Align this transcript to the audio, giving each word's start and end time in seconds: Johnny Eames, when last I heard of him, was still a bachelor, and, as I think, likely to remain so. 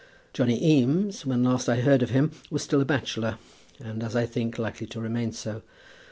Johnny 0.33 0.59
Eames, 0.79 1.27
when 1.27 1.43
last 1.43 1.69
I 1.69 1.75
heard 1.79 2.01
of 2.01 2.09
him, 2.09 2.31
was 2.49 2.63
still 2.63 2.81
a 2.81 2.85
bachelor, 2.85 3.37
and, 3.79 4.01
as 4.01 4.15
I 4.15 4.25
think, 4.25 4.57
likely 4.57 4.87
to 4.87 4.99
remain 4.99 5.31
so. 5.31 5.61